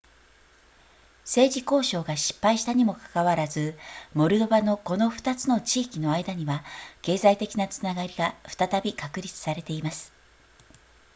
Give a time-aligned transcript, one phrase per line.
[1.25, 3.77] 政治交渉が失敗したにもかかわらず
[4.15, 6.63] モルドバのこの2つの地域の間には
[7.03, 10.11] 経済的なつながりが再び確立されています